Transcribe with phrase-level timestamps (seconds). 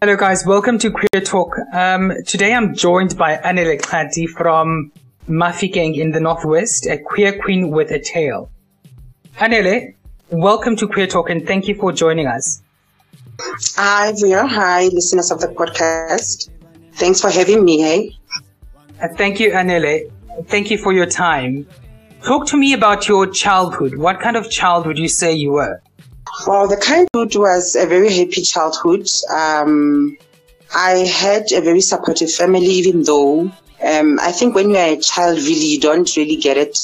[0.00, 0.46] Hello, guys.
[0.46, 1.56] Welcome to Queer Talk.
[1.74, 4.92] Um, today I'm joined by Anele Xhati from
[5.28, 8.48] Mafikeng in the Northwest, a queer queen with a tale.
[9.38, 9.94] Anele,
[10.30, 12.62] welcome to Queer Talk and thank you for joining us.
[13.74, 14.46] Hi, Via.
[14.46, 16.48] Hi, listeners of the podcast.
[16.92, 18.16] Thanks for having me, hey?
[19.02, 20.08] Uh, thank you, Anele.
[20.46, 21.66] Thank you for your time.
[22.22, 23.96] Talk to me about your childhood.
[23.98, 25.82] What kind of child would you say you were?
[26.46, 29.06] Well, the childhood was a very happy childhood.
[29.30, 30.16] Um,
[30.74, 33.50] I had a very supportive family, even though
[33.82, 36.78] um, I think when you are a child, really, you don't really get it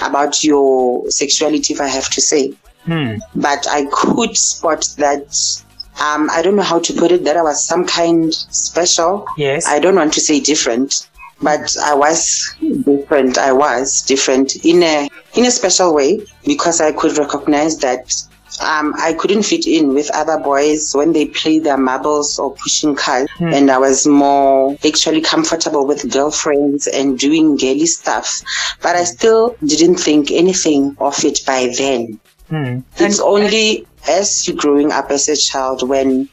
[0.00, 2.54] about your sexuality, if I have to say.
[2.84, 3.16] Hmm.
[3.34, 5.62] But I could spot that.
[6.00, 7.24] Um, I don't know how to put it.
[7.24, 9.26] That I was some kind special.
[9.36, 9.66] Yes.
[9.66, 11.08] I don't want to say different,
[11.42, 13.36] but I was different.
[13.36, 18.14] I was different in a in a special way because I could recognize that
[18.60, 22.94] um, I couldn't fit in with other boys when they play their marbles or pushing
[22.94, 23.28] cars.
[23.36, 23.52] Hmm.
[23.52, 28.40] And I was more actually comfortable with girlfriends and doing girly stuff.
[28.82, 32.20] But I still didn't think anything of it by then.
[32.48, 32.80] Hmm.
[32.96, 36.28] It's only as you're growing up as a child when,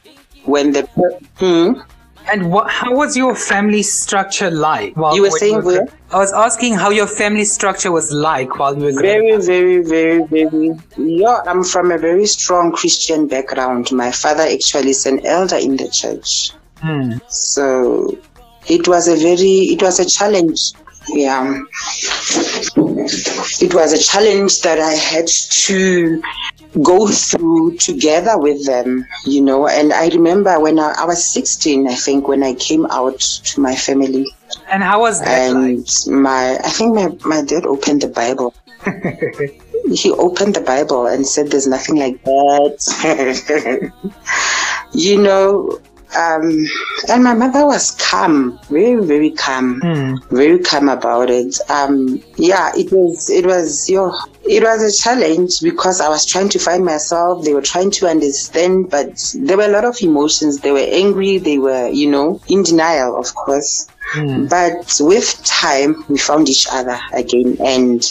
[0.46, 0.84] when the,
[1.38, 1.80] hmm?
[2.30, 4.96] And what, how was your family structure like?
[4.96, 5.88] While You were saying where?
[6.12, 9.84] I was asking how your family structure was like while you were growing Very, very,
[9.84, 10.80] very, very.
[10.98, 13.92] Yeah, I'm from a very strong Christian background.
[13.92, 16.52] My father actually is an elder in the church.
[16.78, 17.14] Hmm.
[17.28, 18.18] So
[18.68, 20.72] it was a very, it was a challenge.
[21.10, 21.62] Yeah.
[22.76, 26.22] It was a challenge that I had to
[26.82, 29.68] go through together with them, you know.
[29.68, 33.62] And I remember when I, I was 16, I think, when I came out to
[33.62, 34.28] my family.
[34.70, 35.78] And how was that like?
[35.78, 38.54] And my, I think my, my dad opened the Bible.
[39.92, 43.92] he opened the Bible and said, There's nothing like that.
[44.94, 45.80] you know,
[46.16, 46.66] um,
[47.10, 50.16] and my mother was calm, very, very calm, Hmm.
[50.36, 51.60] very calm about it.
[51.70, 54.14] Um, yeah, it was, it was, yo,
[54.44, 57.44] it was a challenge because I was trying to find myself.
[57.44, 60.60] They were trying to understand, but there were a lot of emotions.
[60.60, 61.38] They were angry.
[61.38, 63.88] They were, you know, in denial, of course.
[64.14, 64.46] Hmm.
[64.48, 68.02] But with time, we found each other again and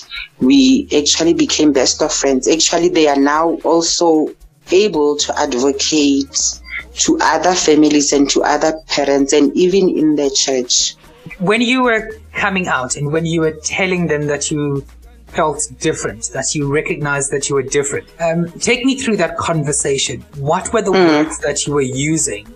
[0.40, 2.46] we actually became best of friends.
[2.46, 4.28] Actually, they are now also
[4.70, 6.60] able to advocate
[6.98, 10.94] to other families and to other parents and even in the church.
[11.38, 14.86] When you were coming out and when you were telling them that you
[15.28, 20.24] felt different, that you recognized that you were different, um, take me through that conversation.
[20.36, 22.46] What were the words that you were using,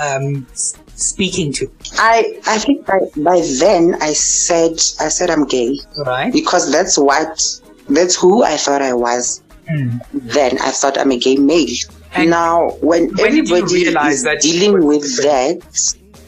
[0.00, 0.46] um,
[0.94, 1.70] speaking to?
[1.94, 6.32] I, I think by, by then I said, I said I'm gay Right?
[6.32, 9.42] because that's what, that's who I thought I was.
[9.68, 9.98] Hmm.
[10.14, 11.76] Then I thought I'm a gay male.
[12.14, 15.60] And now, when, when everybody realize is that dealing with that,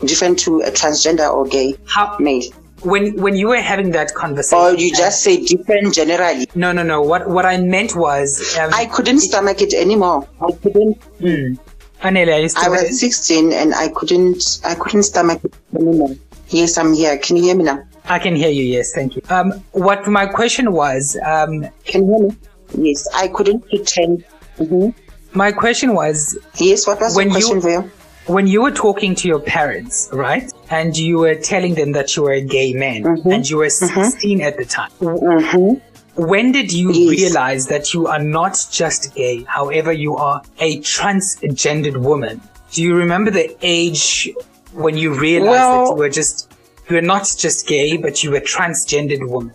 [0.01, 2.43] different to a transgender or gay How male,
[2.83, 4.59] when when you were having that conversation?
[4.59, 6.47] or you just say different generally.
[6.55, 7.01] no no no.
[7.03, 10.29] What what I meant was um, I couldn't stomach it anymore.
[10.41, 10.95] I couldn't.
[11.21, 11.55] hmm.
[12.03, 14.61] Anele, I was 16 and I couldn't.
[14.65, 16.15] I couldn't stomach it anymore.
[16.49, 17.17] Yes, I'm here.
[17.17, 17.83] Can you hear me now?
[18.07, 18.63] I can hear you.
[18.65, 19.23] Yes, thank you.
[19.31, 22.91] Um, what my question was, um, Can you hear me?
[22.91, 24.25] Yes, I couldn't pretend.
[24.59, 24.91] hmm
[25.35, 27.91] my question was, Yes, what was When the you- question, Vio?
[28.27, 32.23] when you were talking to your parents, right, and you were telling them that you
[32.23, 33.31] were a gay man Mm-hmm.
[33.31, 35.75] and you were 16 at the time, hmm
[36.17, 37.11] when did you Yes.
[37.11, 42.41] realize that you are not just gay, however, you are a transgendered woman?
[42.71, 44.33] Do you remember the age
[44.73, 46.53] when you realized that you were just,
[46.89, 49.53] you were not just gay, but you were a transgendered woman?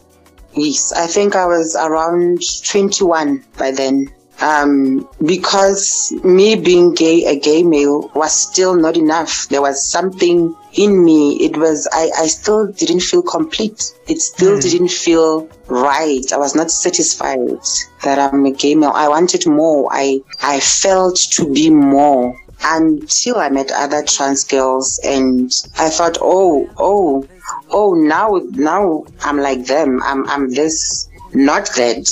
[0.53, 4.11] Yes, I think I was around 21 by then.
[4.41, 9.49] Um, because me being gay, a gay male, was still not enough.
[9.49, 11.35] There was something in me.
[11.43, 13.93] It was, I, I still didn't feel complete.
[14.07, 16.31] It still didn't feel right.
[16.31, 17.59] I was not satisfied
[18.03, 18.91] that I'm a gay male.
[18.93, 19.89] I wanted more.
[19.91, 26.17] I, I felt to be more until I met other trans girls and I thought,
[26.21, 27.27] oh, oh,
[27.69, 30.01] oh, now, now I'm like them.
[30.03, 32.07] I'm, I'm this, not that,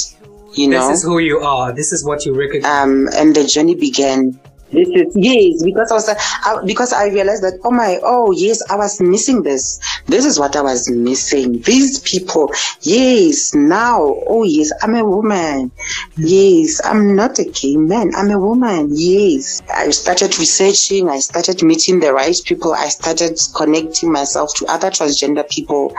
[0.58, 1.72] you know This is who you are.
[1.74, 2.72] This is what you recognize.
[2.84, 4.40] um, and the journey began.
[4.72, 8.62] This is yes, because I was uh, because I realized that oh my oh yes,
[8.70, 9.80] I was missing this.
[10.08, 11.62] This is what I was missing.
[11.62, 13.54] These people, yes.
[13.54, 15.72] Now oh yes, I'm a woman.
[16.18, 18.12] Yes, I'm not a gay man.
[18.14, 18.90] I'm a woman.
[18.92, 21.10] Yes, I started researching.
[21.10, 22.74] I started meeting the right people.
[22.74, 25.96] I started connecting myself to other transgender people,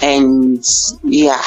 [0.00, 0.64] and
[1.02, 1.42] yeah,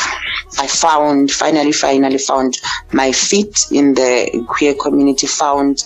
[0.60, 2.58] I found finally, finally found
[2.92, 5.28] my feet in the queer community.
[5.28, 5.86] Found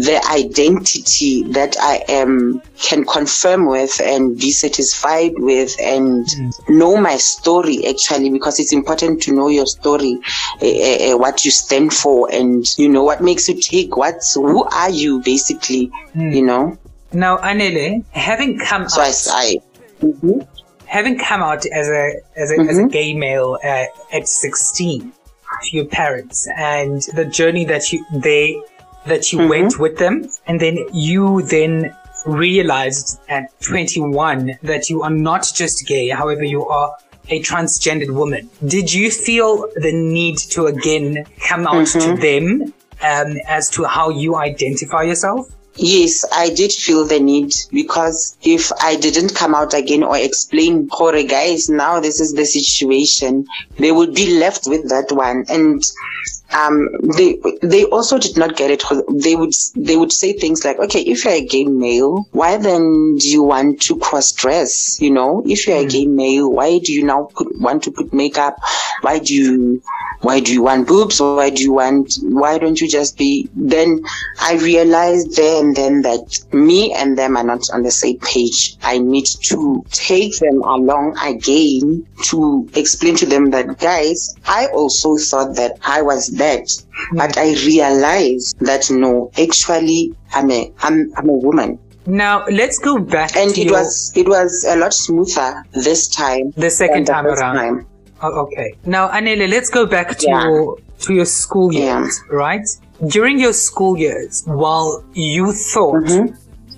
[0.00, 6.68] the identity that I am can confirm with and be satisfied with and mm.
[6.68, 10.18] know my story actually because it's important to know your story,
[10.62, 14.64] uh, uh, what you stand for and you know what makes you tick, what's who
[14.64, 16.34] are you basically, mm.
[16.34, 16.78] you know.
[17.12, 19.56] Now, Anele, having come so out, I, I
[20.00, 20.40] mm-hmm.
[20.86, 22.68] having come out as a as a, mm-hmm.
[22.68, 22.88] as a mm-hmm.
[22.88, 25.12] gay male uh, at sixteen
[25.62, 28.62] to your parents and the journey that you they
[29.06, 29.48] that you mm-hmm.
[29.48, 31.94] went with them and then you then
[32.26, 36.94] realized at 21 that you are not just gay however you are
[37.28, 42.14] a transgendered woman did you feel the need to again come out mm-hmm.
[42.14, 45.50] to them um, as to how you identify yourself
[45.82, 50.90] Yes, I did feel the need because if I didn't come out again or explain,
[50.92, 53.46] Hore guys, now this is the situation,
[53.78, 55.46] they would be left with that one.
[55.48, 55.82] And
[56.52, 58.82] um, they they also did not get it.
[59.10, 63.16] They would they would say things like, "Okay, if you're a gay male, why then
[63.16, 65.00] do you want to cross dress?
[65.00, 65.80] You know, if you're mm.
[65.80, 65.88] a hmm.
[65.88, 68.58] gay male, why do you now put, want to put makeup?
[69.02, 69.82] Why do you
[70.22, 71.20] why do you want boobs?
[71.20, 72.18] Why do you want?
[72.22, 74.04] Why don't you just be?" Then
[74.40, 78.76] I realized there and then that me and them are not on the same page.
[78.82, 85.16] I need to take them along again to explain to them that, guys, I also
[85.16, 86.68] thought that I was that.
[87.12, 91.78] But I realized that no, actually, I'm a, I'm, I'm a woman.
[92.06, 93.36] Now let's go back.
[93.36, 93.72] And it your...
[93.74, 96.52] was it was a lot smoother this time.
[96.56, 97.56] The second time the around.
[97.56, 97.86] Time.
[98.22, 98.74] Oh, okay.
[98.84, 100.44] Now Anele, let's go back to yeah.
[100.44, 102.36] your to your school years, yeah.
[102.36, 102.68] right?
[103.06, 106.34] During your school years, while you thought, mm-hmm.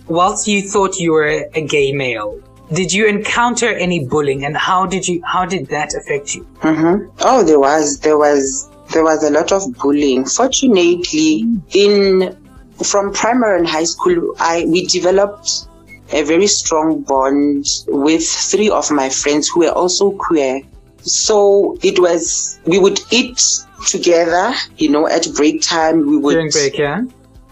[0.06, 2.40] whilst you thought you were a gay male,
[2.72, 6.44] did you encounter any bullying, and how did you how did that affect you?
[6.60, 7.10] Mm-hmm.
[7.20, 10.24] Oh, there was there was there was a lot of bullying.
[10.24, 12.36] Fortunately, in
[12.84, 15.66] from primary and high school, I we developed
[16.12, 20.62] a very strong bond with three of my friends who were also queer.
[21.02, 23.42] So it was we would eat
[23.86, 26.06] together, you know, at break time.
[26.06, 27.02] We would during break, yeah.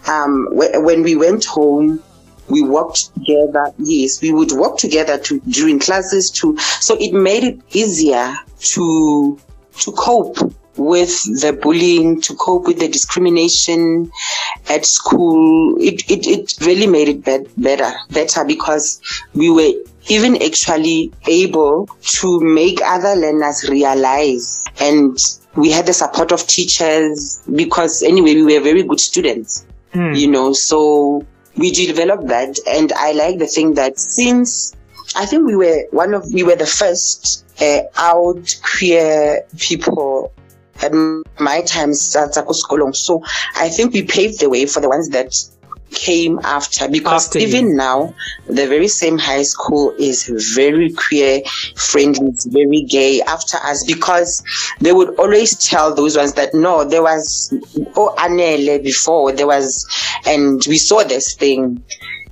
[0.07, 2.01] Um, when we went home,
[2.49, 3.73] we worked together.
[3.77, 6.57] Yes, we would work together to during classes too.
[6.57, 8.35] So it made it easier
[8.73, 9.39] to
[9.79, 10.37] to cope
[10.77, 14.11] with the bullying, to cope with the discrimination
[14.69, 15.75] at school.
[15.79, 19.01] It, it, it really made it be- better, better because
[19.33, 19.71] we were
[20.07, 25.17] even actually able to make other learners realize and
[25.55, 30.17] we had the support of teachers because anyway, we were very good students, mm.
[30.17, 31.25] you know, so
[31.57, 32.57] we developed that.
[32.67, 34.75] And I like the thing that since
[35.15, 40.31] I think we were one of, we were the first uh, out queer people
[40.81, 40.93] at
[41.39, 43.23] my time So
[43.55, 45.35] I think we paved the way for the ones that
[45.91, 47.75] came after because after even you.
[47.75, 48.13] now
[48.47, 51.41] the very same high school is very queer
[51.75, 54.43] friendly it's very gay after us because
[54.79, 57.53] they would always tell those ones that no there was
[57.95, 59.87] oh anele before there was
[60.25, 61.83] and we saw this thing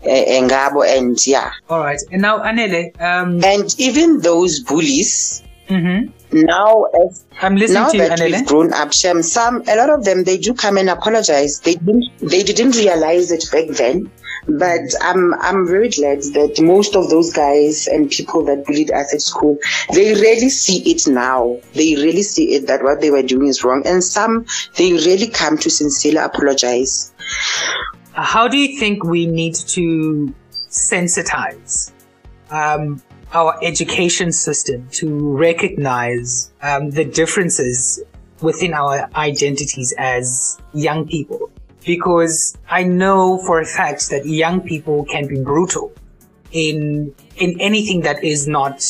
[0.03, 6.84] engabo and yeah all right and now anele um and even those bullies mm-hmm now
[6.84, 10.06] as I'm listening now to that you, we've grown up, Shem, some a lot of
[10.06, 11.59] them they do come and apologize.
[11.59, 14.12] They didn't they didn't realize it back then.
[14.48, 19.14] But I'm I'm very glad that most of those guys and people that bullied us
[19.14, 19.57] at school,
[19.94, 21.59] they really see it now.
[21.74, 23.83] They really see it that what they were doing is wrong.
[23.86, 24.45] And some
[24.78, 27.14] they really come to sincerely apologize.
[28.14, 30.33] How do you think we need to
[30.69, 31.92] sensitize
[32.52, 33.02] um,
[33.33, 38.02] our education system to recognize um, the differences
[38.42, 41.52] within our identities as young people.
[41.86, 45.94] Because I know for a fact that young people can be brutal
[46.52, 48.83] in in anything that is not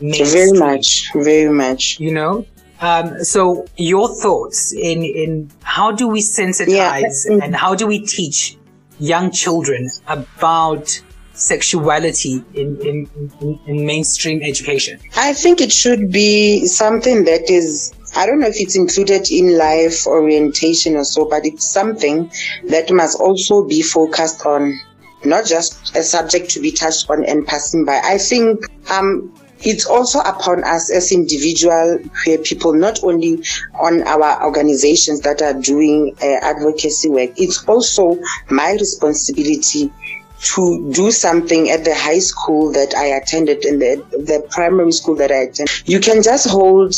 [0.00, 0.54] mainstream.
[0.56, 1.98] Very much, very much.
[1.98, 2.46] You know,
[2.80, 7.38] um, so your thoughts in in how do we sensitize yeah.
[7.42, 8.56] and how do we teach
[9.00, 11.02] young children about
[11.40, 15.00] sexuality in, in, in, in mainstream education?
[15.16, 19.56] I think it should be something that is I don't know if it's included in
[19.56, 22.30] life orientation or so, but it's something
[22.68, 24.78] that must also be focused on,
[25.24, 28.00] not just a subject to be touched on and passing by.
[28.02, 29.32] I think um,
[29.62, 33.44] it's also upon us as individual queer people, not only
[33.78, 37.30] on our organizations that are doing uh, advocacy work.
[37.36, 38.18] It's also
[38.50, 39.92] my responsibility
[40.42, 45.14] to do something at the high school that I attended and the, the primary school
[45.16, 45.82] that I attended.
[45.84, 46.94] You can just hold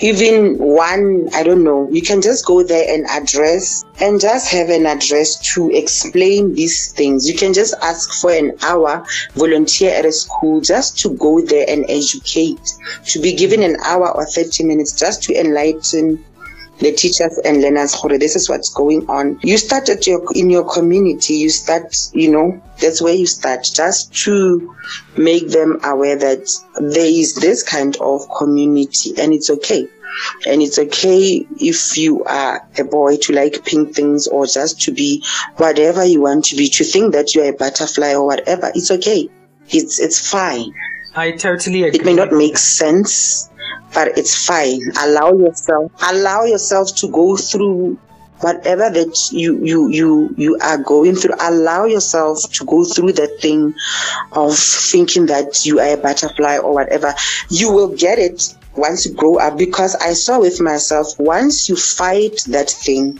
[0.00, 4.68] even one, I don't know, you can just go there and address and just have
[4.68, 7.28] an address to explain these things.
[7.28, 11.64] You can just ask for an hour, volunteer at a school just to go there
[11.68, 12.60] and educate,
[13.06, 16.22] to be given an hour or 30 minutes just to enlighten
[16.78, 19.38] the teachers and learners this is what's going on.
[19.42, 23.68] You start at your in your community you start you know that's where you start
[23.72, 24.74] just to
[25.16, 29.88] make them aware that there is this kind of community and it's okay.
[30.46, 34.92] And it's okay if you are a boy to like pink things or just to
[34.92, 35.22] be
[35.56, 38.72] whatever you want to be to think that you're a butterfly or whatever.
[38.74, 39.28] It's okay.
[39.68, 40.72] It's it's fine.
[41.14, 43.50] I totally agree it may not make sense
[43.96, 44.82] but it's fine.
[45.00, 47.98] Allow yourself, allow yourself to go through
[48.40, 53.26] whatever that you you you you are going through allow yourself to go through the
[53.40, 53.74] thing
[54.32, 57.14] of thinking that you are a butterfly or whatever
[57.48, 61.76] you will get it once you grow up because i saw with myself once you
[61.76, 63.18] fight that thing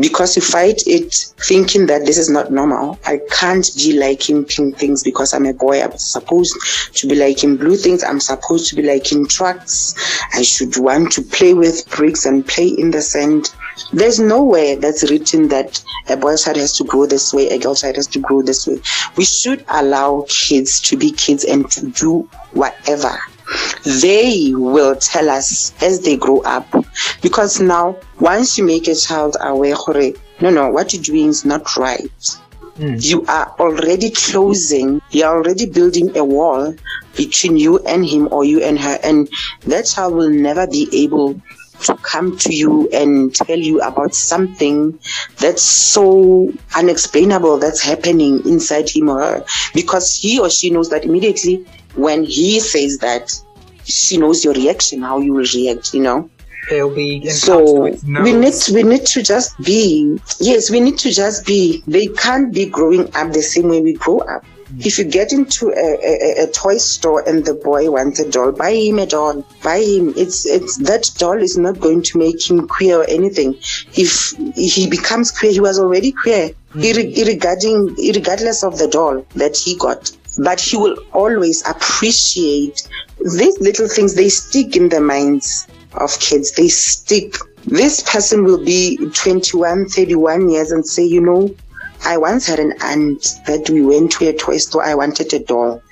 [0.00, 1.14] because you fight it
[1.46, 2.98] thinking that this is not normal.
[3.06, 5.82] I can't be liking pink things because I'm a boy.
[5.82, 6.54] I'm supposed
[6.94, 8.04] to be liking blue things.
[8.04, 9.94] I'm supposed to be liking trucks.
[10.34, 13.54] I should want to play with bricks and play in the sand.
[13.92, 17.74] There's nowhere that's written that a boy child has to grow this way, a girl
[17.74, 18.80] child has to grow this way.
[19.16, 23.18] We should allow kids to be kids and to do whatever
[23.84, 26.66] they will tell us as they grow up.
[27.22, 29.76] Because now, once you make a child aware,
[30.40, 32.10] no, no, what you're doing is not right.
[32.76, 33.02] Mm.
[33.02, 36.74] You are already closing, you're already building a wall
[37.16, 38.98] between you and him or you and her.
[39.02, 39.28] And
[39.62, 41.40] that child will never be able
[41.84, 44.98] to come to you and tell you about something
[45.38, 49.44] that's so unexplainable that's happening inside him or her.
[49.74, 53.32] Because he or she knows that immediately when he says that,
[53.84, 56.28] she knows your reaction, how you will react, you know.
[56.68, 61.46] They'll be so we need we need to just be yes we need to just
[61.46, 61.84] be.
[61.86, 64.44] They can't be growing up the same way we grow up
[64.78, 68.52] if you get into a, a, a, toy store and the boy wants a doll,
[68.52, 69.46] buy him a doll.
[69.62, 70.12] Buy him.
[70.16, 73.54] It's it's that doll is not going to make him queer or anything.
[73.94, 76.80] If he becomes queer, he was already queer, hmm.
[76.80, 82.86] regarding regardless of the doll that he got but he will always appreciate
[83.20, 84.14] these little things.
[84.14, 86.52] They stick in the minds of kids.
[86.52, 87.36] They stick.
[87.64, 91.54] This person will be 21, 31 years and say, you know,
[92.04, 94.84] I once had an aunt that we went to a toy store.
[94.84, 95.82] I wanted a doll.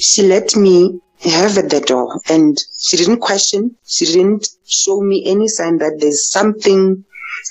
[0.00, 3.76] She let me have the doll and she didn't question.
[3.86, 7.04] She didn't show me any sign that there's something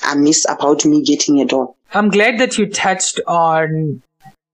[0.05, 1.77] amiss about me getting a doll.
[1.93, 4.01] I'm glad that you touched on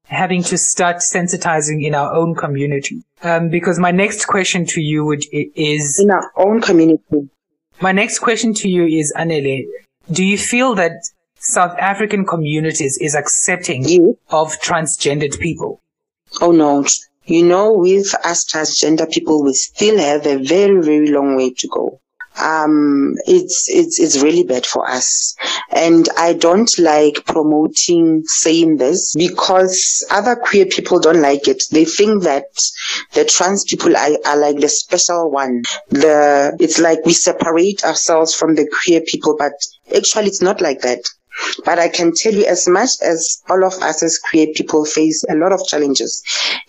[0.05, 3.03] having to start sensitizing in our own community.
[3.21, 7.29] Um, because my next question to you would, is in our own community.
[7.81, 9.65] My next question to you is Anele,
[10.11, 10.93] do you feel that
[11.39, 14.17] South African communities is accepting you?
[14.29, 15.81] of transgendered people?
[16.41, 16.85] Oh no.
[17.25, 21.67] You know, with us transgender people, we still have a very, very long way to
[21.67, 21.99] go
[22.39, 25.35] um, it's it's it's really bad for us.
[25.71, 31.63] And I don't like promoting saying this because other queer people don't like it.
[31.71, 32.45] They think that
[33.13, 35.63] the trans people are, are like the special one.
[35.89, 39.53] The it's like we separate ourselves from the queer people, but
[39.95, 41.01] actually it's not like that.
[41.65, 45.23] But I can tell you, as much as all of us as queer people face
[45.29, 46.21] a lot of challenges,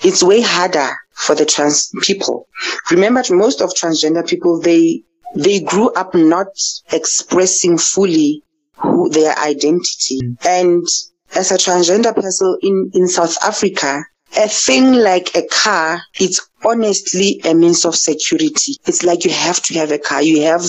[0.02, 2.48] it's way harder for the trans people.
[2.90, 5.02] Remember, most of transgender people, they
[5.34, 6.48] they grew up not
[6.92, 8.42] expressing fully
[8.76, 10.20] who their identity.
[10.44, 10.86] And
[11.34, 14.04] as a transgender person in, in South Africa,
[14.36, 18.76] a thing like a car, it's honestly a means of security.
[18.86, 20.22] It's like you have to have a car.
[20.22, 20.64] You have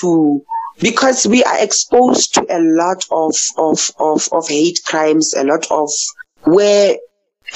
[0.00, 0.42] to,
[0.80, 5.66] because we are exposed to a lot of, of, of, of hate crimes, a lot
[5.70, 5.90] of
[6.44, 6.96] where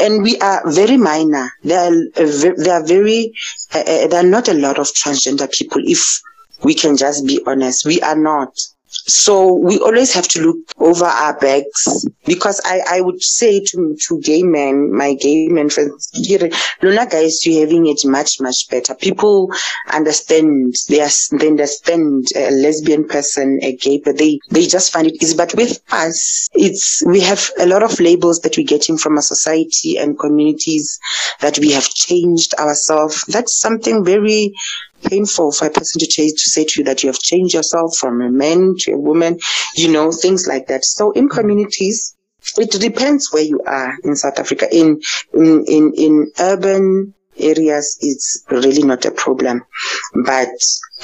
[0.00, 1.52] and we are very minor.
[1.62, 3.32] There are, there are very,
[3.72, 5.82] uh, uh, there are not a lot of transgender people.
[5.84, 6.20] If
[6.64, 7.86] we can just be honest.
[7.86, 8.58] We are not.
[9.06, 13.96] So we always have to look over our backs because I, I would say to,
[14.08, 16.10] to gay men, my gay men friends,
[16.82, 18.94] Luna guys, you're having it much, much better.
[18.94, 19.52] People
[19.92, 25.08] understand, they, are, they understand a lesbian person, a gay, but they, they just find
[25.08, 25.36] it easy.
[25.36, 29.22] But with us, it's, we have a lot of labels that we're getting from our
[29.22, 30.98] society and communities
[31.40, 33.22] that we have changed ourselves.
[33.28, 34.54] That's something very
[35.04, 37.96] painful for a person to change to say to you that you have changed yourself
[37.96, 39.38] from a man to a woman,
[39.76, 40.84] you know, things like that.
[40.84, 42.16] So in communities,
[42.56, 44.66] it depends where you are in South Africa.
[44.70, 45.00] In
[45.32, 49.62] in in, in urban areas, it's really not a problem.
[50.24, 50.54] But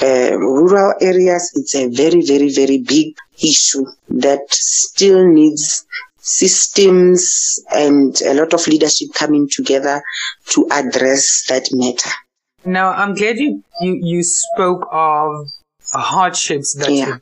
[0.01, 5.85] uh, rural areas, it's a very, very, very big issue that still needs
[6.19, 10.01] systems and a lot of leadership coming together
[10.49, 12.11] to address that matter.
[12.65, 15.47] Now, I'm glad you, you, you spoke of
[15.93, 17.17] hardships that, Yeah.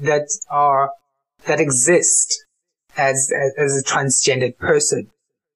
[0.00, 0.92] that are,
[1.46, 2.44] that exist
[2.96, 5.08] as, as, as a transgendered person.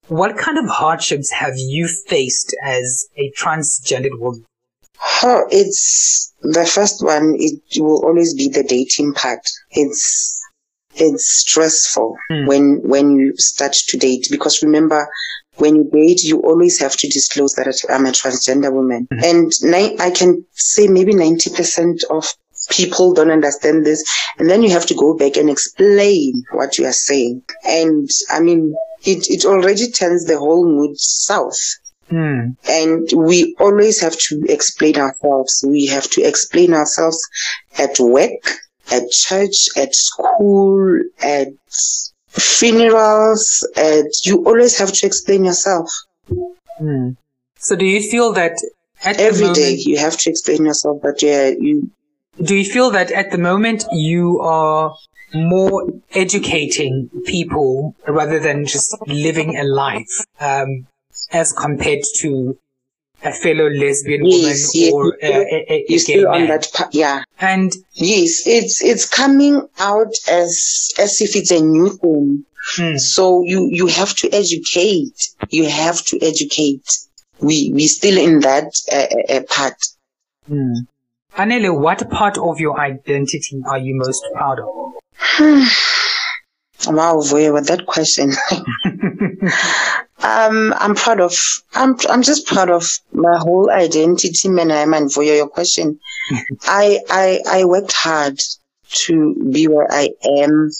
[0.07, 4.45] What kind of hardships have you faced as a transgendered woman?
[5.23, 7.35] Oh, it's the first one.
[7.37, 9.49] It will always be the dating part.
[9.71, 10.41] It's
[10.97, 12.45] it's stressful Hmm.
[12.45, 15.07] when when you start to date because remember
[15.57, 19.23] when you date you always have to disclose that I'm a transgender woman Mhm.
[19.23, 22.25] and ni- I can say maybe ninety percent of
[22.69, 24.03] people don't understand this
[24.39, 28.39] and then you have to go back and explain what you are saying and I
[28.39, 31.59] mean it it already turns the whole mood south
[32.09, 32.49] Hmm.
[32.67, 35.63] and we always have to explain ourselves.
[35.67, 37.19] We have to explain ourselves
[37.79, 38.43] at work,
[38.91, 41.47] at church, at school, at
[42.35, 45.89] funerals, and you always have to explain yourself.
[46.77, 47.11] Hmm.
[47.57, 48.57] So do you feel that
[49.03, 51.91] Every moment, day you have to explain yourself, but yeah, you,
[52.41, 54.95] do you feel that at the moment you are
[55.33, 60.87] more educating people rather than just living a life um,
[61.31, 62.57] as compared to
[63.25, 66.27] a fellow lesbian Yes, woman yes, or you a, a, a, a you're gay still
[66.29, 66.47] on man?
[66.49, 66.93] that part.
[66.93, 67.23] Yeah.
[67.39, 72.45] And Yes, it's, it's coming out as, as if it's a new thing.
[72.77, 75.17] hmm, So you, you have to educate.
[75.49, 76.87] You have to educate.
[77.41, 79.75] We, we still in that uh, uh, part.
[80.47, 80.73] hmm.
[81.37, 84.93] Anele, what part of your identity are you most proud of?
[86.87, 88.31] Wow, Voya, with that question.
[90.25, 91.35] um, I'm proud of,
[91.73, 94.71] I'm, I'm just proud of my whole identity, man.
[94.71, 95.99] I'm and Voya, your question.
[96.63, 98.39] I, I, I worked hard
[99.05, 100.71] to be where I am.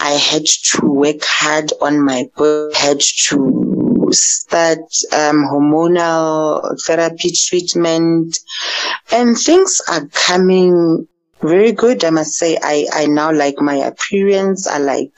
[0.00, 4.78] I had to work hard on my birth, had to start,
[5.12, 8.38] um, hormonal therapy treatment
[9.10, 11.08] and things are coming
[11.40, 12.04] very good.
[12.04, 14.66] I must say, I, I now like my appearance.
[14.66, 15.10] I like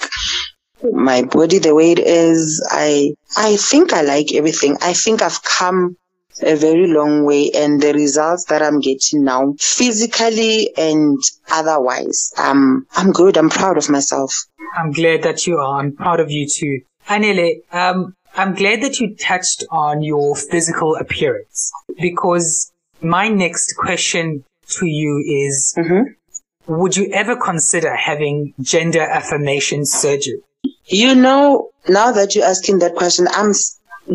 [0.92, 2.64] my body the way it is.
[2.70, 4.76] I, I think I like everything.
[4.82, 5.96] I think I've come
[6.42, 11.18] a very long way and the results that I'm getting now, physically and
[11.50, 13.36] otherwise, um, I'm good.
[13.36, 14.34] I'm proud of myself.
[14.76, 15.78] I'm glad that you are.
[15.80, 16.80] I'm proud of you too.
[17.08, 21.70] Anele, um, I'm glad that you touched on your physical appearance
[22.00, 26.72] because my next question to you is, Mm-hmm.
[26.80, 30.42] would you ever consider having gender affirmation surgery?
[30.87, 33.53] You know, now that you're asking that question, I'm,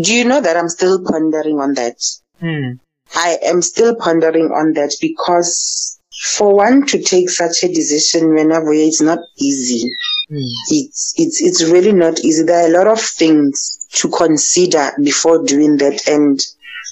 [0.01, 1.97] do you know that I'm still pondering on that?
[2.39, 2.73] Hmm.
[3.15, 5.99] I am still pondering on that because
[6.35, 9.89] for one to take such a decision whenever it's not easy.
[10.29, 10.37] Hmm.
[10.69, 12.43] It's, it's, it's really not easy.
[12.43, 16.07] There are a lot of things to consider before doing that.
[16.07, 16.39] And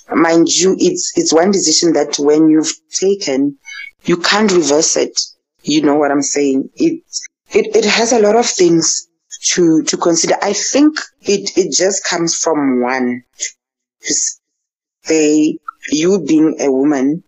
[0.10, 3.58] mind you, it's, it's one decision that when you've taken,
[4.04, 5.20] you can't reverse it.
[5.64, 6.70] You know what I'm saying?
[6.76, 7.04] It,
[7.52, 9.07] it, it has a lot of things
[9.54, 10.36] to, to consider.
[10.42, 13.24] I think it, it just comes from one
[15.04, 15.58] say
[15.90, 17.24] you being a woman,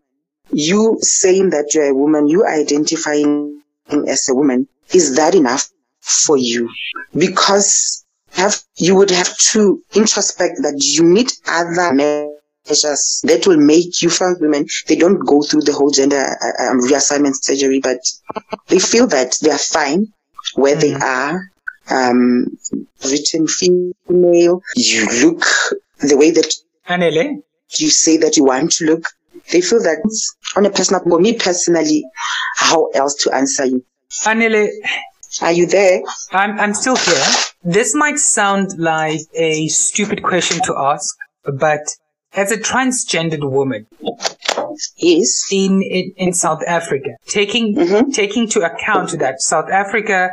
[0.51, 3.61] you saying that you're a woman, you identifying
[4.07, 5.69] as a woman, is that enough
[6.01, 6.69] for you?
[7.17, 14.01] Because have, you would have to introspect that you need other measures that will make
[14.01, 14.67] you feel women.
[14.87, 17.99] They don't go through the whole gender uh, um, reassignment surgery, but
[18.67, 20.13] they feel that they are fine
[20.55, 21.01] where they Mhm.
[21.01, 21.51] are.
[21.91, 22.57] Um,
[23.03, 25.43] written female, you look
[25.99, 26.53] the way that
[26.87, 27.41] Anele,
[27.77, 29.05] you say that you want to look.
[29.51, 29.99] They feel that
[30.55, 32.03] on a personal, for me personally,
[32.57, 33.83] how else to answer you?
[34.25, 34.69] Anele,
[35.41, 36.01] Are you there?
[36.31, 37.23] I'm, I'm still here.
[37.63, 41.81] This might sound like a stupid question to ask, but
[42.33, 43.85] as a transgendered woman
[44.97, 45.45] Yes.
[45.51, 48.13] in, in, in South Africa, taking, Mhm.
[48.13, 50.29] taking to account that South Africa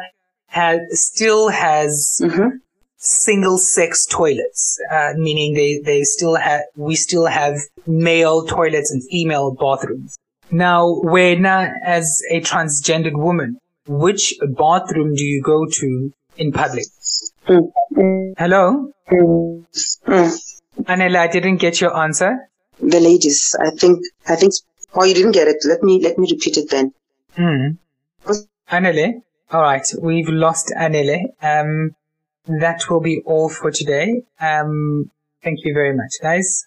[0.61, 2.49] has, still has Mm-hmm.
[2.99, 4.63] single sex toilets,
[4.97, 7.55] uh, meaning they, they still have, we still have
[7.87, 10.17] male toilets and female bathrooms.
[10.51, 10.81] Now,
[11.15, 13.51] when, uh, as a transgendered woman,
[14.05, 14.25] which
[14.63, 15.89] bathroom do you go to
[16.37, 16.87] in public?
[17.49, 18.35] Mm.
[18.43, 18.63] Hello?
[19.13, 19.65] Mm.
[20.93, 22.33] Anele, I didn't get your answer.
[22.95, 24.53] The ladies, I think, I think,
[24.95, 25.59] oh, you didn't get it.
[25.65, 26.93] Let me, let me repeat it then.
[27.37, 27.67] Hmm.
[28.71, 29.23] Anele?
[29.53, 31.27] Alright, we've lost Anele.
[31.41, 31.95] Um,
[32.47, 34.23] that will be all for today.
[34.41, 35.11] Um,
[35.43, 36.67] thank you very much, guys.